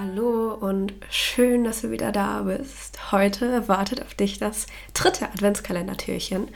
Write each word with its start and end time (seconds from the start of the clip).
Hallo 0.00 0.54
und 0.54 0.92
schön, 1.10 1.64
dass 1.64 1.80
du 1.80 1.90
wieder 1.90 2.12
da 2.12 2.42
bist. 2.42 3.10
Heute 3.10 3.66
wartet 3.66 4.00
auf 4.00 4.14
dich 4.14 4.38
das 4.38 4.68
dritte 4.94 5.24
Adventskalendertürchen 5.24 6.46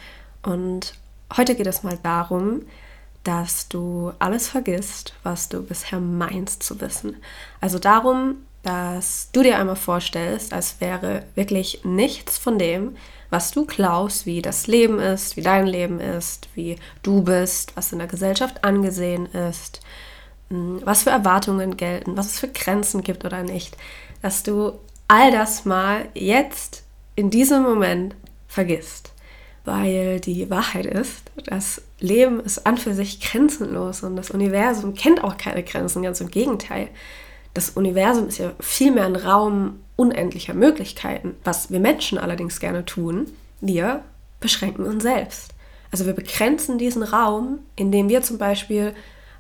und 0.45 0.95
heute 1.37 1.57
geht 1.57 1.67
es 1.67 1.83
mal 1.83 1.99
darum, 2.05 2.63
dass 3.25 3.67
du 3.67 4.13
alles 4.21 4.47
vergisst, 4.47 5.15
was 5.25 5.49
du 5.49 5.61
bisher 5.65 5.99
meinst 5.99 6.63
zu 6.63 6.81
wissen. 6.81 7.17
Also 7.61 7.81
darum, 7.81 8.37
dass 8.63 9.31
du 9.33 9.43
dir 9.43 9.59
einmal 9.59 9.75
vorstellst, 9.75 10.53
als 10.53 10.81
wäre 10.81 11.25
wirklich 11.35 11.81
nichts 11.83 12.39
von 12.39 12.61
dem, 12.61 12.97
was 13.31 13.51
du 13.51 13.67
glaubst, 13.67 14.25
wie 14.25 14.41
das 14.41 14.69
Leben 14.69 15.01
ist, 15.01 15.37
wie 15.37 15.43
dein 15.43 15.67
Leben 15.67 15.99
ist, 15.99 16.49
wie 16.55 16.77
du 17.03 17.25
bist, 17.25 17.75
was 17.77 17.91
in 17.91 17.99
der 17.99 18.07
Gesellschaft 18.07 18.63
angesehen 18.63 19.27
ist, 19.27 19.81
was 20.85 21.05
für 21.05 21.11
Erwartungen 21.11 21.77
gelten, 21.77 22.17
was 22.17 22.27
es 22.27 22.41
für 22.41 22.49
Grenzen 22.49 23.03
gibt 23.03 23.25
oder 23.25 23.43
nicht, 23.43 23.77
dass 24.21 24.43
du 24.43 24.73
all 25.09 25.33
das 25.33 25.65
mal 25.65 26.07
jetzt 26.15 26.85
in 27.17 27.31
diesem 27.31 27.63
Moment 27.63 28.15
vergisst. 28.49 29.13
Weil 29.65 30.19
die 30.19 30.51
Wahrheit 30.51 30.87
ist, 30.87 31.31
das 31.47 31.83
Leben 32.01 32.41
ist 32.41 32.67
an 32.67 32.79
für 32.79 32.95
sich 32.95 33.21
grenzenlos 33.21 34.03
und 34.03 34.17
das 34.17 34.31
Universum 34.31 34.95
kennt 34.95 35.23
auch 35.23 35.37
keine 35.37 35.63
Grenzen, 35.63 36.03
ganz 36.03 36.21
im 36.21 36.31
Gegenteil. 36.31 36.89
Das 37.55 37.71
Universum 37.71 38.29
ist 38.29 38.39
ja 38.39 38.53
vielmehr 38.61 39.05
ein 39.05 39.17
Raum 39.17 39.81
unendlicher 39.95 40.55
Möglichkeiten. 40.55 41.37
Was 41.45 41.71
wir 41.71 41.79
Menschen 41.79 42.19
allerdings 42.19 42.59
gerne 42.59 42.85
tun, 42.85 43.27
wir 43.61 44.03
beschränken 44.41 44.85
uns 44.85 45.03
selbst. 45.03 45.53
Also 45.93 46.07
wir 46.07 46.15
begrenzen 46.15 46.79
diesen 46.79 47.03
Raum, 47.03 47.61
indem 47.77 48.09
wir 48.09 48.23
zum 48.23 48.39
Beispiel 48.39 48.95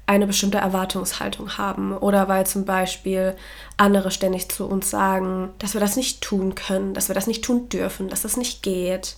eine 0.06 0.26
bestimmte 0.26 0.58
Erwartungshaltung 0.58 1.56
haben 1.58 1.96
oder 1.96 2.28
weil 2.28 2.46
zum 2.46 2.64
Beispiel 2.64 3.36
andere 3.76 4.10
ständig 4.10 4.50
zu 4.50 4.66
uns 4.66 4.90
sagen, 4.90 5.50
dass 5.58 5.74
wir 5.74 5.80
das 5.80 5.96
nicht 5.96 6.20
tun 6.20 6.54
können, 6.54 6.92
dass 6.94 7.08
wir 7.08 7.14
das 7.14 7.26
nicht 7.26 7.44
tun 7.44 7.68
dürfen, 7.68 8.08
dass 8.08 8.22
das 8.22 8.36
nicht 8.36 8.62
geht, 8.62 9.16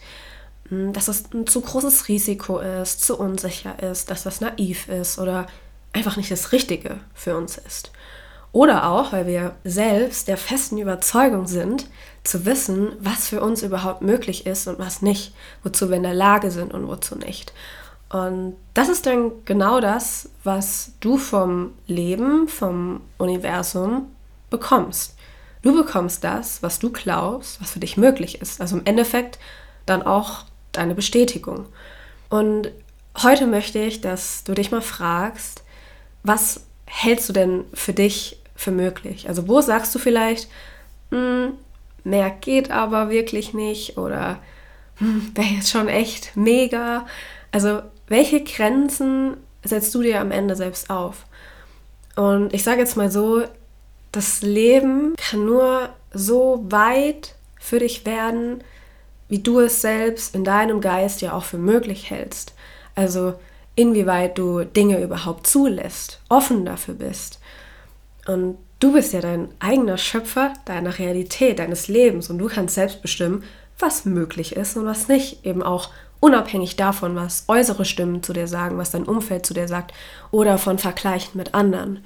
hm, 0.68 0.92
dass 0.92 1.06
das 1.06 1.32
ein 1.32 1.46
zu 1.46 1.60
großes 1.60 2.08
Risiko 2.08 2.58
ist, 2.58 3.00
zu 3.00 3.18
unsicher 3.18 3.82
ist, 3.82 4.10
dass 4.10 4.22
das 4.24 4.40
naiv 4.40 4.88
ist 4.88 5.18
oder 5.18 5.46
einfach 5.92 6.16
nicht 6.16 6.30
das 6.30 6.52
Richtige 6.52 6.98
für 7.14 7.36
uns 7.36 7.56
ist. 7.56 7.90
Oder 8.52 8.88
auch, 8.88 9.12
weil 9.12 9.27
wir 9.27 9.56
selbst 9.64 10.28
der 10.28 10.36
festen 10.36 10.78
Überzeugung 10.78 11.48
sind, 11.48 11.86
zu 12.22 12.46
wissen, 12.46 12.92
was 13.00 13.28
für 13.28 13.40
uns 13.40 13.64
überhaupt 13.64 14.00
möglich 14.00 14.46
ist 14.46 14.68
und 14.68 14.78
was 14.78 15.02
nicht, 15.02 15.34
wozu 15.64 15.88
wir 15.88 15.96
in 15.96 16.05
der 16.05 16.14
Lage 16.14 16.52
sind 16.52 16.72
und 16.72 16.86
wozu 16.86 17.16
nicht. 17.16 17.52
Und 18.08 18.56
das 18.74 18.88
ist 18.88 19.06
dann 19.06 19.33
genau 19.44 19.80
das, 19.80 20.30
was 20.44 20.92
du 21.00 21.16
vom 21.16 21.72
Leben, 21.86 22.48
vom 22.48 23.00
Universum 23.19 24.06
bekommst. 24.50 25.16
Du 25.62 25.74
bekommst 25.74 26.22
das, 26.22 26.62
was 26.62 26.78
du 26.78 26.91
glaubst, 26.91 27.61
was 27.61 27.72
für 27.72 27.80
dich 27.80 27.96
möglich 27.96 28.41
ist. 28.41 28.61
Also 28.61 28.77
im 28.77 28.84
Endeffekt 28.84 29.38
dann 29.86 30.02
auch 30.02 30.44
deine 30.72 30.94
Bestätigung. 30.94 31.66
Und 32.28 32.70
heute 33.22 33.46
möchte 33.46 33.78
ich, 33.78 34.00
dass 34.00 34.44
du 34.44 34.55
dich 34.55 34.70
mal 34.70 34.83
fragst, 34.83 35.64
was 36.22 36.66
hältst 36.86 37.28
du 37.28 37.33
denn 37.33 37.64
für 37.72 37.92
dich 37.92 38.39
für 38.55 38.70
möglich? 38.70 39.28
Also 39.28 39.48
wo 39.48 39.61
sagst 39.61 39.94
du 39.94 39.98
vielleicht, 39.98 40.48
hm, 41.11 41.55
mehr 42.05 42.30
geht 42.30 42.70
aber 42.70 43.11
wirklich 43.11 43.55
nicht 43.55 43.96
oder 43.98 44.39
hm, 44.96 45.33
wäre 45.34 45.48
jetzt 45.48 45.70
schon 45.70 45.89
echt 45.89 46.36
mega. 46.36 47.07
Also 47.52 47.83
welche 48.08 48.42
Grenzen 48.42 49.36
setzt 49.64 49.94
du 49.94 50.02
dir 50.02 50.20
am 50.20 50.30
Ende 50.30 50.56
selbst 50.56 50.90
auf? 50.90 51.26
Und 52.16 52.54
ich 52.54 52.62
sage 52.62 52.80
jetzt 52.80 52.96
mal 52.96 53.10
so, 53.10 53.42
das 54.12 54.42
Leben 54.42 55.14
kann 55.16 55.44
nur 55.44 55.88
so 56.12 56.64
weit 56.68 57.34
für 57.58 57.80
dich 57.80 58.06
werden, 58.06 58.62
wie 59.28 59.40
du 59.40 59.60
es 59.60 59.80
selbst 59.80 60.34
in 60.34 60.44
deinem 60.44 60.80
Geist 60.80 61.20
ja 61.22 61.32
auch 61.32 61.44
für 61.44 61.58
möglich 61.58 62.10
hältst. 62.10 62.54
Also 62.94 63.34
inwieweit 63.74 64.38
du 64.38 64.64
Dinge 64.64 65.02
überhaupt 65.02 65.46
zulässt, 65.46 66.20
offen 66.28 66.64
dafür 66.64 66.94
bist. 66.94 67.40
Und 68.26 68.58
du 68.78 68.92
bist 68.92 69.12
ja 69.12 69.20
dein 69.20 69.48
eigener 69.58 69.98
Schöpfer 69.98 70.52
deiner 70.64 70.98
Realität, 70.98 71.58
deines 71.58 71.88
Lebens 71.88 72.30
und 72.30 72.38
du 72.38 72.46
kannst 72.46 72.76
selbst 72.76 73.02
bestimmen, 73.02 73.42
was 73.78 74.04
möglich 74.04 74.54
ist 74.54 74.76
und 74.76 74.86
was 74.86 75.08
nicht. 75.08 75.44
Eben 75.44 75.62
auch 75.62 75.90
unabhängig 76.24 76.77
davon, 76.77 77.17
was 77.17 77.45
äußere 77.48 77.85
Stimmen 77.85 78.23
zu 78.23 78.33
dir 78.33 78.48
sagen, 78.48 78.79
was 78.79 78.90
dein 78.90 79.05
Umfeld 79.05 79.45
zu 79.45 79.52
dir 79.52 79.68
sagt 79.68 79.92
oder 80.30 80.57
von 80.57 80.79
Vergleichen 80.79 81.36
mit 81.36 81.52
anderen. 81.52 82.02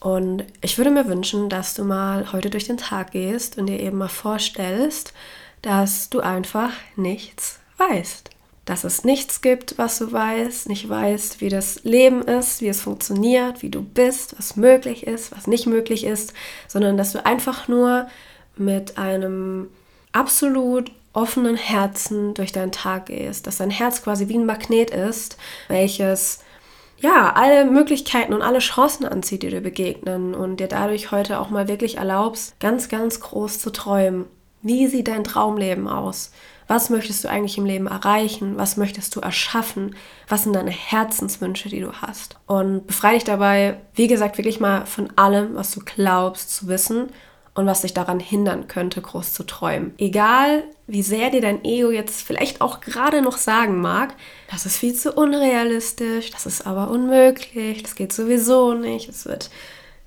Und 0.00 0.42
ich 0.62 0.78
würde 0.78 0.90
mir 0.90 1.06
wünschen, 1.06 1.48
dass 1.48 1.74
du 1.74 1.84
mal 1.84 2.32
heute 2.32 2.50
durch 2.50 2.64
den 2.66 2.76
Tag 2.76 3.12
gehst 3.12 3.58
und 3.58 3.66
dir 3.66 3.78
eben 3.78 3.98
mal 3.98 4.08
vorstellst, 4.08 5.12
dass 5.62 6.10
du 6.10 6.18
einfach 6.18 6.72
nichts 6.96 7.60
weißt. 7.78 8.30
Dass 8.64 8.82
es 8.82 9.04
nichts 9.04 9.42
gibt, 9.42 9.78
was 9.78 9.96
du 9.98 10.10
weißt, 10.10 10.68
nicht 10.68 10.88
weißt, 10.88 11.40
wie 11.40 11.48
das 11.48 11.84
Leben 11.84 12.22
ist, 12.22 12.62
wie 12.62 12.68
es 12.68 12.80
funktioniert, 12.80 13.62
wie 13.62 13.70
du 13.70 13.80
bist, 13.80 14.36
was 14.38 14.56
möglich 14.56 15.06
ist, 15.06 15.30
was 15.30 15.46
nicht 15.46 15.68
möglich 15.68 16.02
ist, 16.02 16.34
sondern 16.66 16.96
dass 16.96 17.12
du 17.12 17.24
einfach 17.24 17.68
nur 17.68 18.08
mit 18.56 18.98
einem 18.98 19.68
absolut 20.10 20.90
offenen 21.12 21.56
Herzen 21.56 22.34
durch 22.34 22.52
deinen 22.52 22.72
Tag 22.72 23.06
gehst, 23.06 23.46
dass 23.46 23.58
dein 23.58 23.70
Herz 23.70 24.02
quasi 24.02 24.28
wie 24.28 24.38
ein 24.38 24.46
Magnet 24.46 24.90
ist, 24.90 25.36
welches 25.68 26.40
ja 26.98 27.32
alle 27.34 27.64
Möglichkeiten 27.64 28.32
und 28.32 28.42
alle 28.42 28.60
Chancen 28.60 29.04
anzieht, 29.04 29.42
die 29.42 29.50
dir 29.50 29.60
begegnen 29.60 30.34
und 30.34 30.58
dir 30.58 30.68
dadurch 30.68 31.10
heute 31.10 31.40
auch 31.40 31.50
mal 31.50 31.68
wirklich 31.68 31.98
erlaubst, 31.98 32.58
ganz, 32.60 32.88
ganz 32.88 33.20
groß 33.20 33.58
zu 33.58 33.70
träumen. 33.70 34.26
Wie 34.62 34.86
sieht 34.86 35.08
dein 35.08 35.24
Traumleben 35.24 35.88
aus? 35.88 36.32
Was 36.68 36.88
möchtest 36.88 37.24
du 37.24 37.28
eigentlich 37.28 37.58
im 37.58 37.66
Leben 37.66 37.88
erreichen? 37.88 38.56
Was 38.56 38.76
möchtest 38.76 39.14
du 39.16 39.20
erschaffen? 39.20 39.96
Was 40.28 40.44
sind 40.44 40.54
deine 40.54 40.70
Herzenswünsche, 40.70 41.68
die 41.68 41.80
du 41.80 41.92
hast? 41.92 42.36
Und 42.46 42.86
befreie 42.86 43.14
dich 43.14 43.24
dabei, 43.24 43.78
wie 43.94 44.06
gesagt, 44.06 44.38
wirklich 44.38 44.60
mal 44.60 44.86
von 44.86 45.12
allem, 45.16 45.56
was 45.56 45.72
du 45.72 45.80
glaubst 45.84 46.54
zu 46.54 46.68
wissen 46.68 47.10
und 47.54 47.66
was 47.66 47.82
dich 47.82 47.92
daran 47.92 48.20
hindern 48.20 48.66
könnte, 48.66 49.02
groß 49.02 49.32
zu 49.32 49.42
träumen. 49.44 49.94
Egal, 49.98 50.64
wie 50.86 51.02
sehr 51.02 51.30
dir 51.30 51.40
dein 51.42 51.64
Ego 51.64 51.90
jetzt 51.90 52.22
vielleicht 52.22 52.60
auch 52.60 52.80
gerade 52.80 53.20
noch 53.20 53.36
sagen 53.36 53.80
mag, 53.80 54.14
das 54.50 54.64
ist 54.64 54.78
viel 54.78 54.94
zu 54.94 55.12
unrealistisch, 55.12 56.30
das 56.30 56.46
ist 56.46 56.66
aber 56.66 56.90
unmöglich, 56.90 57.82
das 57.82 57.94
geht 57.94 58.12
sowieso 58.12 58.74
nicht, 58.74 59.08
es 59.08 59.26
wird 59.26 59.50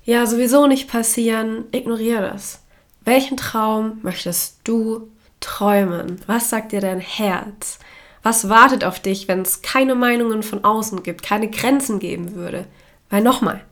ja 0.04 0.26
sowieso 0.26 0.66
nicht 0.66 0.88
passieren, 0.88 1.64
ignoriere 1.72 2.22
das. 2.22 2.62
Welchen 3.04 3.36
Traum 3.36 3.98
möchtest 4.02 4.58
du 4.64 5.08
träumen? 5.40 6.20
Was 6.26 6.50
sagt 6.50 6.72
dir 6.72 6.80
dein 6.80 7.00
Herz? 7.00 7.78
Was 8.22 8.48
wartet 8.48 8.82
auf 8.82 8.98
dich, 8.98 9.28
wenn 9.28 9.42
es 9.42 9.62
keine 9.62 9.94
Meinungen 9.94 10.42
von 10.42 10.64
außen 10.64 11.04
gibt, 11.04 11.22
keine 11.22 11.48
Grenzen 11.48 12.00
geben 12.00 12.34
würde? 12.34 12.66
Weil 13.08 13.22
nochmal, 13.22 13.64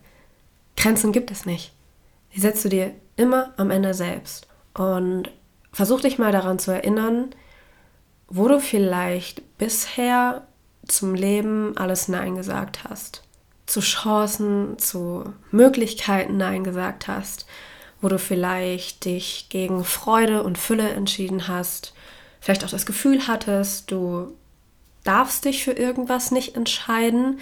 Grenzen 0.77 1.11
gibt 1.11 1.31
es 1.31 1.45
nicht. 1.45 1.73
Die 2.33 2.39
setzt 2.39 2.63
du 2.63 2.69
dir 2.69 2.93
immer 3.15 3.53
am 3.57 3.71
Ende 3.71 3.93
selbst. 3.93 4.47
Und 4.73 5.31
versuch 5.71 6.01
dich 6.01 6.17
mal 6.17 6.31
daran 6.31 6.59
zu 6.59 6.71
erinnern, 6.71 7.29
wo 8.27 8.47
du 8.47 8.59
vielleicht 8.59 9.57
bisher 9.57 10.45
zum 10.87 11.15
Leben 11.15 11.77
alles 11.77 12.07
Nein 12.07 12.35
gesagt 12.35 12.83
hast. 12.83 13.23
Zu 13.65 13.79
Chancen, 13.79 14.77
zu 14.77 15.33
Möglichkeiten 15.51 16.37
Nein 16.37 16.63
gesagt 16.63 17.07
hast, 17.07 17.45
wo 18.01 18.07
du 18.07 18.19
vielleicht 18.19 19.05
dich 19.05 19.47
gegen 19.49 19.83
Freude 19.83 20.43
und 20.43 20.57
Fülle 20.57 20.89
entschieden 20.89 21.47
hast, 21.47 21.93
vielleicht 22.39 22.63
auch 22.63 22.69
das 22.69 22.85
Gefühl 22.85 23.27
hattest, 23.27 23.91
du 23.91 24.33
darfst 25.03 25.45
dich 25.45 25.63
für 25.63 25.71
irgendwas 25.71 26.31
nicht 26.31 26.55
entscheiden, 26.55 27.39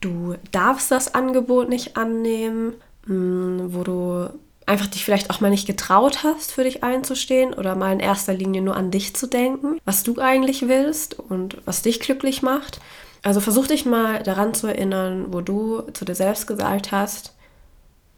du 0.00 0.36
darfst 0.52 0.90
das 0.90 1.14
Angebot 1.14 1.68
nicht 1.68 1.96
annehmen, 1.96 2.74
mm, 3.06 3.74
wo 3.74 3.82
du 3.82 4.30
einfach 4.66 4.88
dich 4.88 5.04
vielleicht 5.04 5.30
auch 5.30 5.40
mal 5.40 5.50
nicht 5.50 5.66
getraut 5.66 6.24
hast, 6.24 6.52
für 6.52 6.64
dich 6.64 6.82
einzustehen 6.82 7.54
oder 7.54 7.76
mal 7.76 7.92
in 7.92 8.00
erster 8.00 8.34
Linie 8.34 8.60
nur 8.60 8.76
an 8.76 8.90
dich 8.90 9.14
zu 9.14 9.28
denken, 9.28 9.80
was 9.84 10.02
du 10.02 10.20
eigentlich 10.20 10.68
willst 10.68 11.18
und 11.18 11.58
was 11.64 11.82
dich 11.82 12.00
glücklich 12.00 12.42
macht. 12.42 12.80
Also 13.22 13.40
versuch 13.40 13.68
dich 13.68 13.86
mal 13.86 14.22
daran 14.22 14.54
zu 14.54 14.66
erinnern, 14.66 15.26
wo 15.32 15.40
du 15.40 15.82
zu 15.92 16.04
dir 16.04 16.14
selbst 16.14 16.46
gesagt 16.46 16.92
hast, 16.92 17.32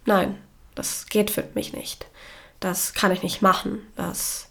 nein, 0.06 0.36
das 0.74 1.06
geht 1.06 1.30
für 1.30 1.44
mich 1.54 1.72
nicht. 1.72 2.06
Das 2.60 2.94
kann 2.94 3.12
ich 3.12 3.22
nicht 3.22 3.42
machen. 3.42 3.80
Das 3.94 4.48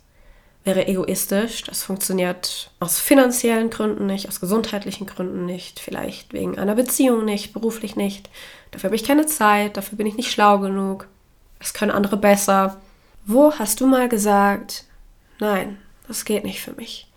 wäre 0.63 0.87
egoistisch. 0.87 1.63
Das 1.63 1.83
funktioniert 1.83 2.71
aus 2.79 2.99
finanziellen 2.99 3.69
Gründen 3.69 4.05
nicht, 4.05 4.27
aus 4.27 4.39
gesundheitlichen 4.39 5.07
Gründen 5.07 5.45
nicht, 5.45 5.79
vielleicht 5.79 6.33
wegen 6.33 6.59
einer 6.59 6.75
Beziehung 6.75 7.25
nicht, 7.25 7.53
beruflich 7.53 7.95
nicht. 7.95 8.29
Dafür 8.71 8.89
habe 8.89 8.95
ich 8.95 9.03
keine 9.03 9.25
Zeit, 9.25 9.77
dafür 9.77 9.97
bin 9.97 10.07
ich 10.07 10.15
nicht 10.15 10.31
schlau 10.31 10.59
genug 10.59 11.07
es 11.59 11.73
können 11.73 11.91
andere 11.91 12.17
besser. 12.17 12.77
Wo 13.25 13.53
hast 13.53 13.81
du 13.81 13.87
mal 13.87 14.09
gesagt, 14.09 14.85
nein, 15.39 15.77
das 16.07 16.25
geht 16.25 16.43
nicht 16.43 16.61
für 16.61 16.73
mich? 16.73 17.11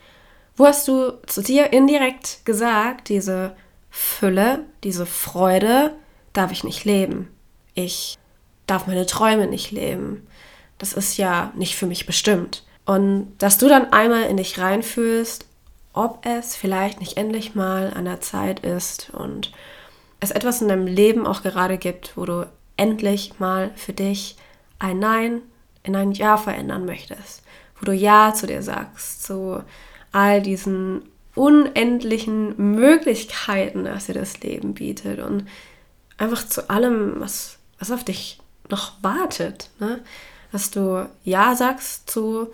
Wo 0.56 0.66
hast 0.66 0.87
du 0.88 1.19
zu 1.26 1.42
dir 1.42 1.72
indirekt 1.72 2.44
gesagt, 2.44 3.08
diese 3.08 3.56
Fülle, 3.90 4.64
diese 4.84 5.06
Freude 5.06 5.94
darf 6.32 6.52
ich 6.52 6.64
nicht 6.64 6.84
leben? 6.84 7.28
Ich 7.75 8.19
darf 8.66 8.87
meine 8.87 9.06
Träume 9.06 9.46
nicht 9.46 9.70
leben. 9.70 10.26
das 10.78 10.94
ist 10.94 11.19
ja 11.19 11.52
nicht 11.56 11.76
für 11.76 11.86
mich 11.86 12.06
bestimmt. 12.06 12.64
Und 12.86 13.36
dass 13.38 13.58
du 13.58 13.69
dann 13.69 13.93
einmal 13.93 14.22
in 14.25 14.38
dich 14.38 14.58
reinfühlst, 14.58 15.46
ob 15.93 16.25
es 16.25 16.56
vielleicht 16.56 17.00
nicht 17.00 17.16
endlich 17.16 17.54
mal 17.54 17.93
an 17.94 18.04
der 18.06 18.20
Zeit 18.20 18.60
ist 18.60 19.10
und 19.10 19.52
es 20.20 20.31
etwas 20.31 20.62
in 20.62 20.69
deinem 20.69 20.86
Leben 20.86 21.26
auch 21.26 21.43
gerade 21.43 21.78
gibt, 21.78 22.16
wo 22.16 22.25
du 22.25 22.46
endlich 22.81 23.38
mal 23.38 23.71
für 23.77 23.93
dich 23.93 24.37
ein 24.79 24.99
Nein 24.99 25.43
in 25.82 25.94
ein 25.94 26.12
Ja 26.12 26.37
verändern 26.37 26.87
möchtest, 26.87 27.43
wo 27.79 27.85
du 27.85 27.93
Ja 27.93 28.32
zu 28.35 28.47
dir 28.47 28.62
sagst, 28.62 29.23
zu 29.23 29.62
all 30.12 30.41
diesen 30.41 31.03
unendlichen 31.35 32.75
Möglichkeiten, 32.75 33.85
dass 33.85 34.06
dir 34.06 34.15
das 34.15 34.41
Leben 34.41 34.75
bietet 34.75 35.21
und 35.21 35.47
einfach 36.17 36.47
zu 36.47 36.71
allem, 36.71 37.21
was, 37.21 37.59
was 37.79 37.91
auf 37.91 38.03
dich 38.03 38.41
noch 38.69 38.93
wartet. 39.03 39.71
Ne? 39.79 40.00
Dass 40.50 40.71
du 40.71 41.09
Ja 41.23 41.55
sagst 41.55 42.11
zu 42.11 42.49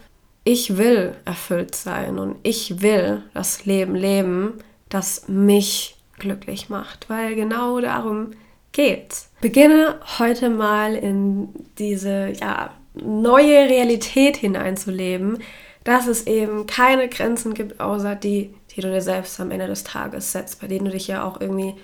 ich 0.44 0.76
will 0.76 1.16
erfüllt 1.24 1.74
sein 1.74 2.20
und 2.20 2.36
ich 2.44 2.80
will 2.80 3.22
das 3.34 3.64
Leben 3.64 3.96
leben, 3.96 4.54
das 4.88 5.26
mich 5.26 5.96
glücklich 6.20 6.68
macht, 6.68 7.10
weil 7.10 7.34
genau 7.34 7.80
darum 7.80 8.30
geht's. 8.76 9.30
Beginne 9.40 9.98
heute 10.18 10.50
mal 10.50 10.94
in 10.94 11.48
diese 11.78 12.28
ja, 12.38 12.74
neue 12.92 13.70
Realität 13.70 14.36
hineinzuleben, 14.36 15.42
dass 15.82 16.06
es 16.06 16.26
eben 16.26 16.66
keine 16.66 17.08
Grenzen 17.08 17.54
gibt, 17.54 17.80
außer 17.80 18.14
die, 18.14 18.54
die 18.70 18.82
du 18.82 18.90
dir 18.90 19.00
selbst 19.00 19.40
am 19.40 19.50
Ende 19.50 19.66
des 19.66 19.82
Tages 19.82 20.32
setzt, 20.32 20.60
bei 20.60 20.66
denen 20.66 20.84
du 20.84 20.90
dich 20.90 21.06
ja 21.06 21.24
auch 21.24 21.40
irgendwie 21.40 21.74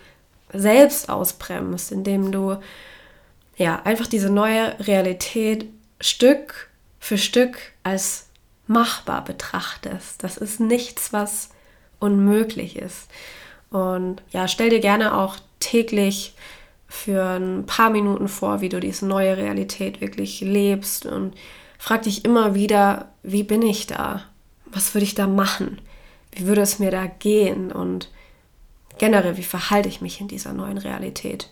selbst 0.52 1.08
ausbremst, 1.08 1.92
indem 1.92 2.30
du 2.30 2.58
ja 3.56 3.80
einfach 3.84 4.06
diese 4.06 4.28
neue 4.28 4.78
Realität 4.86 5.64
Stück 5.98 6.68
für 7.00 7.16
Stück 7.16 7.56
als 7.84 8.28
machbar 8.66 9.24
betrachtest. 9.24 10.22
Das 10.22 10.36
ist 10.36 10.60
nichts, 10.60 11.12
was 11.14 11.50
unmöglich 12.00 12.76
ist. 12.76 13.08
Und 13.70 14.20
ja, 14.30 14.46
stell 14.46 14.68
dir 14.68 14.80
gerne 14.80 15.16
auch 15.16 15.36
täglich 15.58 16.34
für 16.92 17.24
ein 17.24 17.64
paar 17.64 17.88
Minuten 17.88 18.28
vor, 18.28 18.60
wie 18.60 18.68
du 18.68 18.78
diese 18.78 19.06
neue 19.06 19.38
Realität 19.38 20.02
wirklich 20.02 20.42
lebst 20.42 21.06
und 21.06 21.32
frag 21.78 22.02
dich 22.02 22.24
immer 22.26 22.54
wieder, 22.54 23.08
wie 23.22 23.42
bin 23.42 23.62
ich 23.62 23.86
da? 23.86 24.24
Was 24.66 24.94
würde 24.94 25.06
ich 25.06 25.14
da 25.14 25.26
machen? 25.26 25.80
Wie 26.32 26.46
würde 26.46 26.60
es 26.60 26.78
mir 26.78 26.90
da 26.90 27.06
gehen? 27.06 27.72
Und 27.72 28.10
generell, 28.98 29.38
wie 29.38 29.42
verhalte 29.42 29.88
ich 29.88 30.02
mich 30.02 30.20
in 30.20 30.28
dieser 30.28 30.52
neuen 30.52 30.76
Realität? 30.76 31.48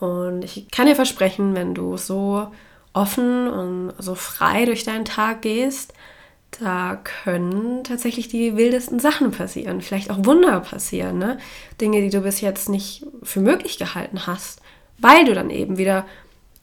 Und 0.00 0.42
ich 0.42 0.68
kann 0.70 0.86
dir 0.86 0.96
versprechen, 0.96 1.54
wenn 1.54 1.72
du 1.72 1.96
so 1.96 2.48
offen 2.92 3.48
und 3.48 3.92
so 3.98 4.16
frei 4.16 4.64
durch 4.64 4.82
deinen 4.82 5.04
Tag 5.04 5.42
gehst, 5.42 5.94
da 6.58 6.96
können 6.96 7.84
tatsächlich 7.84 8.28
die 8.28 8.56
wildesten 8.56 8.98
Sachen 8.98 9.30
passieren, 9.30 9.80
vielleicht 9.80 10.10
auch 10.10 10.24
Wunder 10.24 10.60
passieren, 10.60 11.18
ne? 11.18 11.38
Dinge, 11.80 12.00
die 12.00 12.10
du 12.10 12.20
bis 12.20 12.40
jetzt 12.40 12.68
nicht 12.68 13.06
für 13.22 13.40
möglich 13.40 13.78
gehalten 13.78 14.26
hast, 14.26 14.60
weil 14.98 15.24
du 15.24 15.34
dann 15.34 15.50
eben 15.50 15.78
wieder 15.78 16.06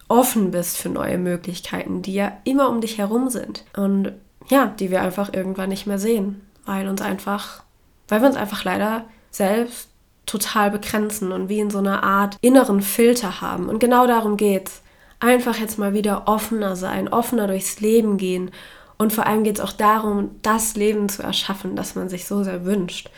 offen 0.07 0.51
bist 0.51 0.78
für 0.78 0.89
neue 0.89 1.18
Möglichkeiten, 1.18 2.01
die 2.01 2.13
ja 2.13 2.38
immer 2.44 2.69
um 2.69 2.81
dich 2.81 2.98
herum 2.98 3.30
sind 3.30 3.63
und 3.75 4.13
ja, 4.50 4.68
die 4.80 4.92
wir 4.92 5.01
einfach 5.01 5.34
irgendwann 5.34 5.69
nicht 5.69 5.88
mehr 5.88 6.00
sehen, 6.00 6.42
weil 6.66 6.88
uns 6.88 7.01
einfach, 7.01 7.63
weil 8.07 8.22
wir 8.22 8.28
uns 8.28 8.38
einfach 8.38 8.63
leider 8.63 9.06
selbst 9.31 9.89
total 10.25 10.72
begrenzen 10.72 11.31
und 11.31 11.50
wie 11.50 11.60
in 11.60 11.69
so 11.69 11.80
einer 11.80 12.04
Art 12.04 12.38
inneren 12.42 12.81
Filter 12.81 13.42
haben 13.42 13.69
und 13.69 13.80
genau 13.80 14.07
darum 14.07 14.38
geht's. 14.38 14.81
Einfach 15.19 15.57
jetzt 15.57 15.80
mal 15.80 15.94
wieder 15.94 16.28
offener 16.28 16.75
sein, 16.75 17.07
offener 17.07 17.48
durchs 17.48 17.80
Leben 17.80 18.18
gehen 18.18 18.51
und 18.97 19.13
vor 19.13 19.25
allem 19.27 19.44
geht 19.44 19.59
es 19.59 19.63
auch 19.63 19.71
darum, 19.71 20.31
das 20.41 20.75
Leben 20.75 21.09
zu 21.09 21.23
erschaffen, 21.23 21.75
das 21.75 21.95
man 21.95 22.09
sich 22.09 22.25
so 22.25 22.44
sehr 22.44 22.65
wünscht. 22.65 23.09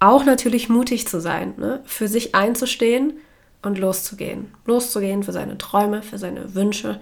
Auch 0.00 0.24
natürlich 0.24 0.68
mutig 0.68 1.06
zu 1.06 1.20
sein, 1.20 1.54
ne? 1.56 1.80
für 1.84 2.08
sich 2.08 2.34
einzustehen 2.34 3.14
und 3.62 3.78
loszugehen. 3.78 4.52
Loszugehen 4.64 5.22
für 5.22 5.32
seine 5.32 5.58
Träume, 5.58 6.02
für 6.02 6.18
seine 6.18 6.54
Wünsche, 6.54 7.00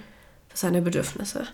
für 0.48 0.56
seine 0.56 0.82
Bedürfnisse. 0.82 1.46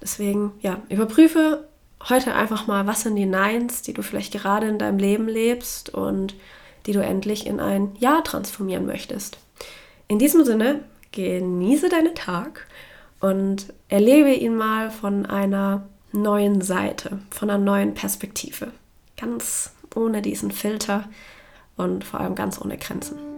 Deswegen, 0.00 0.52
ja, 0.60 0.80
überprüfe 0.88 1.66
heute 2.08 2.34
einfach 2.34 2.66
mal, 2.66 2.86
was 2.86 3.02
sind 3.02 3.16
die 3.16 3.26
Neins, 3.26 3.82
die 3.82 3.92
du 3.92 4.02
vielleicht 4.02 4.32
gerade 4.32 4.68
in 4.68 4.78
deinem 4.78 4.98
Leben 4.98 5.28
lebst 5.28 5.90
und 5.90 6.34
die 6.86 6.92
du 6.92 7.02
endlich 7.02 7.46
in 7.46 7.60
ein 7.60 7.96
Ja 7.98 8.20
transformieren 8.20 8.86
möchtest. 8.86 9.38
In 10.06 10.18
diesem 10.18 10.44
Sinne, 10.44 10.84
genieße 11.12 11.88
deinen 11.88 12.14
Tag 12.14 12.66
und 13.20 13.72
erlebe 13.88 14.32
ihn 14.32 14.56
mal 14.56 14.90
von 14.90 15.26
einer 15.26 15.88
neuen 16.12 16.60
Seite, 16.60 17.20
von 17.30 17.50
einer 17.50 17.62
neuen 17.62 17.94
Perspektive. 17.94 18.72
Ganz 19.16 19.72
ohne 19.94 20.22
diesen 20.22 20.50
Filter 20.50 21.08
und 21.76 22.04
vor 22.04 22.20
allem 22.20 22.34
ganz 22.34 22.60
ohne 22.60 22.78
Grenzen. 22.78 23.37